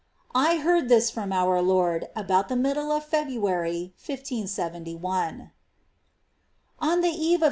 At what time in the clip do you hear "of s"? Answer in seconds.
7.35-7.39